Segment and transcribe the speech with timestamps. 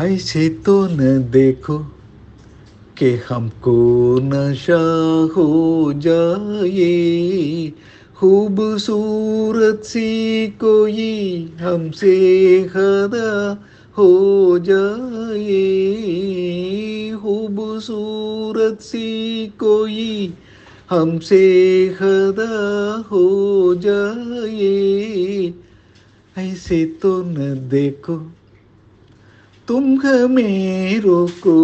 [0.00, 1.78] ऐसे तो न देखो
[2.98, 3.74] कि हमको
[4.22, 4.78] नशा
[5.36, 7.72] हो जाए।
[8.16, 12.16] खूबसूरत सी कोई हमसे
[12.64, 13.58] खदा
[13.98, 15.66] हो जाए।
[17.22, 20.34] खूबसूरत सी कोई
[20.90, 22.52] हमसे खदा
[23.12, 23.26] हो
[23.74, 25.52] जाए।
[26.38, 28.32] ऐसे तो न देखो
[29.68, 31.56] तुम हमें रोको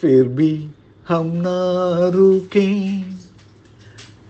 [0.00, 0.68] फिर भी
[1.08, 3.00] हम ना रुके।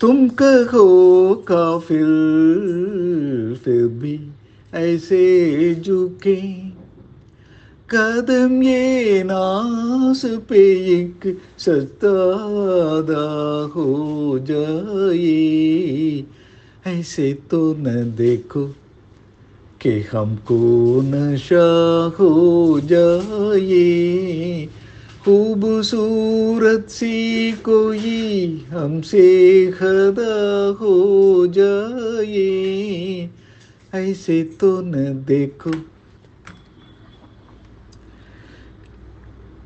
[0.01, 2.07] तुम कहो काफिर
[3.65, 4.31] फिर भी
[4.75, 6.37] ऐसे झुके।
[7.91, 10.65] कदम ये नास पे
[11.01, 13.27] एक सतादा
[13.77, 16.25] हो जाए।
[16.87, 18.75] ऐसे तो न देखो
[19.81, 24.69] कि हमको नशा हो जाए।
[25.25, 33.31] खूबसूरत सी कोई हमसे खदा हो जाए।
[33.95, 35.71] ऐसे तो न देखो।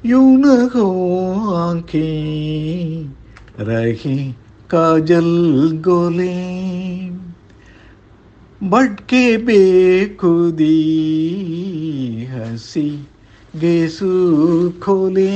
[0.07, 3.11] यूँ न हो आँखें,
[3.61, 4.33] रहे
[4.71, 7.12] काजल गोले।
[8.65, 10.75] भटके बेखुदी
[12.31, 13.09] हँसी
[13.57, 14.09] गेसु
[14.83, 15.31] खोले।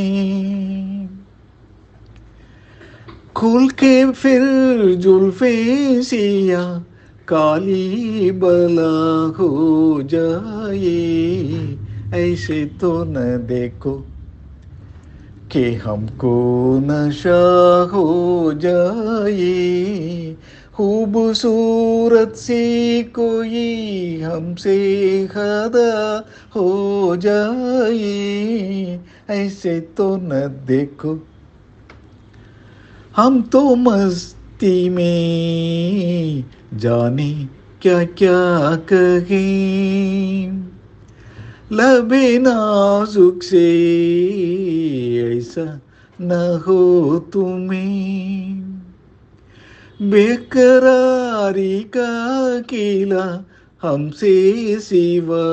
[3.37, 4.43] खोल के फिर
[4.95, 6.85] जुल्फे सिया
[7.29, 11.79] काली बला हो जाए।
[12.15, 13.15] ऐसे तो न
[13.47, 13.93] देखो
[15.53, 16.35] कि हमको
[16.83, 20.37] नशा हो जाए।
[20.77, 24.77] खूबसूरत सी कोई हमसे
[25.27, 26.25] खदा
[26.57, 30.29] हो जाए, ऐसे तो न
[30.67, 31.27] देखो।
[33.17, 36.45] हम तो मस्ती में
[36.75, 37.49] जाने
[37.83, 40.69] क्या क्या कहें।
[41.73, 43.67] लबे नाजुक से
[45.39, 45.81] ऐसा
[46.21, 48.86] न हो तुम्हें।
[50.03, 53.45] बेकरारी का किला
[53.83, 55.45] हमसे सिवा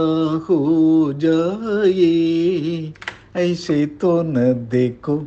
[0.50, 2.94] हो जाए।
[3.36, 5.18] ऐसे तो न देखो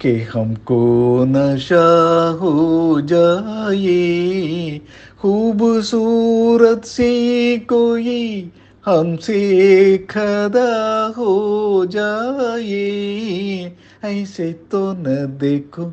[0.00, 4.80] कि हमको नशा हो जाए।
[5.20, 8.52] खूबसूरत सी कोई
[8.86, 13.72] हमसे खदा हो जाए।
[14.04, 15.92] ऐसे तो न देखो